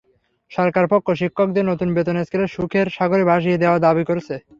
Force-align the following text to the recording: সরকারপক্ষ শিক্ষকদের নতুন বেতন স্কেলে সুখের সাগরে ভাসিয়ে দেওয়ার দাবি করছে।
সরকারপক্ষ 0.51 1.07
শিক্ষকদের 1.21 1.65
নতুন 1.71 1.89
বেতন 1.95 2.17
স্কেলে 2.23 2.47
সুখের 2.47 2.87
সাগরে 2.97 3.23
ভাসিয়ে 3.29 3.61
দেওয়ার 3.61 3.83
দাবি 3.85 4.03
করছে। 4.09 4.35